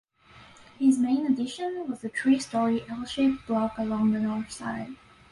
His 0.79 0.97
main 0.97 1.27
addition 1.27 1.87
was 1.87 1.99
the 1.99 2.09
three-storey 2.09 2.83
L-shaped 2.89 3.45
block 3.45 3.77
along 3.77 4.13
the 4.13 4.19
north 4.19 4.49
side. 4.51 4.95